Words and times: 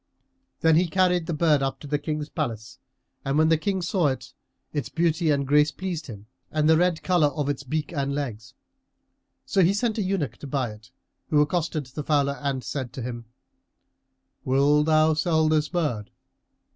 Then 0.61 0.77
he 0.77 0.87
carried 0.87 1.27
the 1.27 1.33
bird 1.35 1.61
up 1.61 1.79
to 1.81 1.85
the 1.85 1.99
King's 1.99 2.27
palace 2.29 2.79
and 3.23 3.37
when 3.37 3.49
the 3.49 3.55
King 3.59 3.83
saw 3.83 4.07
it, 4.07 4.33
its 4.73 4.89
beauty 4.89 5.29
and 5.29 5.45
grace 5.47 5.69
pleased 5.71 6.07
him 6.07 6.25
and 6.49 6.67
the 6.67 6.75
red 6.75 7.03
colour 7.03 7.27
of 7.27 7.49
its 7.49 7.61
beak 7.61 7.91
and 7.93 8.11
legs. 8.15 8.55
So 9.45 9.61
he 9.61 9.75
sent 9.75 9.99
an 9.99 10.05
eunuch 10.05 10.37
to 10.37 10.47
buy 10.47 10.71
it, 10.71 10.89
who 11.29 11.39
accosted 11.39 11.85
the 11.85 12.03
fowler 12.03 12.39
and 12.41 12.63
said 12.63 12.93
to 12.93 13.03
him, 13.03 13.25
"Wilt 14.43 14.87
thou 14.87 15.13
sell 15.13 15.47
this 15.47 15.69
bird?" 15.69 16.09